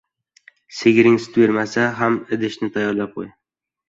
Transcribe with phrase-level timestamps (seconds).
[0.77, 3.29] •Sigiring sut bermasa ham idishni tayyorlab qo‘y.